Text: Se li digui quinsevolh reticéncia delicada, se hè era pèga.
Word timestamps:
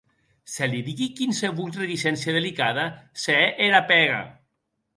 Se 0.51 0.67
li 0.71 0.79
digui 0.87 1.09
quinsevolh 1.19 1.77
reticéncia 1.81 2.35
delicada, 2.39 2.89
se 3.25 3.39
hè 3.45 3.47
era 3.69 3.87
pèga. 3.93 4.21